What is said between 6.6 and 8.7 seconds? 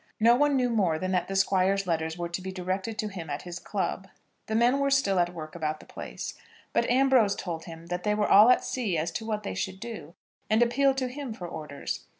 but Ambrose told him that they were all at